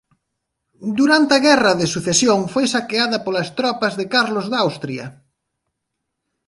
[0.99, 5.05] Durante a Guerra de Sucesión foi saqueada polas tropas de Carlos de Austria.